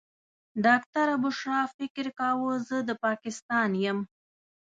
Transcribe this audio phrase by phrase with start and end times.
[0.65, 3.99] ډاکټره بشرا فکر کاوه زه د پاکستان یم.